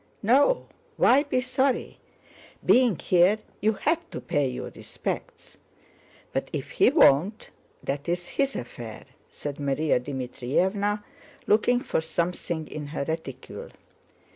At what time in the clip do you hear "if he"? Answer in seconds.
6.51-6.89